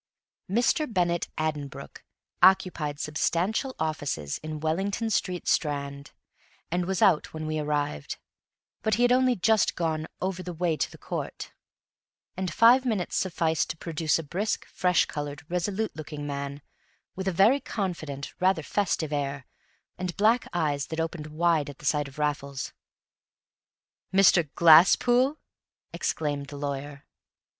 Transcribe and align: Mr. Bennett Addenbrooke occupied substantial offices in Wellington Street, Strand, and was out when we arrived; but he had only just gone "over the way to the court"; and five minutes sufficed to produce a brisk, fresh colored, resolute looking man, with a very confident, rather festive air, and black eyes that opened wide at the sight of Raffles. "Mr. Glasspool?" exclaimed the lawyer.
Mr. 0.49 0.91
Bennett 0.91 1.27
Addenbrooke 1.37 1.99
occupied 2.41 2.99
substantial 2.99 3.75
offices 3.77 4.39
in 4.39 4.59
Wellington 4.59 5.11
Street, 5.11 5.47
Strand, 5.47 6.09
and 6.71 6.85
was 6.87 7.03
out 7.03 7.35
when 7.35 7.45
we 7.45 7.59
arrived; 7.59 8.17
but 8.81 8.95
he 8.95 9.03
had 9.03 9.11
only 9.11 9.35
just 9.35 9.75
gone 9.75 10.07
"over 10.19 10.41
the 10.41 10.55
way 10.55 10.75
to 10.75 10.89
the 10.89 10.97
court"; 10.97 11.51
and 12.35 12.51
five 12.51 12.83
minutes 12.83 13.15
sufficed 13.15 13.69
to 13.69 13.77
produce 13.77 14.17
a 14.17 14.23
brisk, 14.23 14.65
fresh 14.65 15.05
colored, 15.05 15.45
resolute 15.49 15.95
looking 15.95 16.25
man, 16.25 16.63
with 17.15 17.27
a 17.27 17.31
very 17.31 17.59
confident, 17.59 18.33
rather 18.39 18.63
festive 18.63 19.13
air, 19.13 19.45
and 19.99 20.17
black 20.17 20.47
eyes 20.51 20.87
that 20.87 20.99
opened 20.99 21.27
wide 21.27 21.69
at 21.69 21.77
the 21.77 21.85
sight 21.85 22.07
of 22.07 22.17
Raffles. 22.17 22.73
"Mr. 24.11 24.49
Glasspool?" 24.55 25.37
exclaimed 25.93 26.47
the 26.47 26.57
lawyer. 26.57 27.05